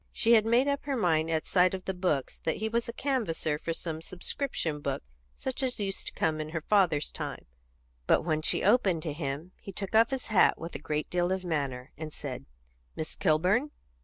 [0.11, 2.91] She had made up her mind, at sight of the books, that he was a
[2.91, 5.03] canvasser for some subscription book,
[5.35, 7.45] such as used to come in her father's time,
[8.07, 11.31] but when she opened to him he took off his hat with a great deal
[11.31, 12.47] of manner, and said
[12.95, 13.69] "Miss Kilburn?"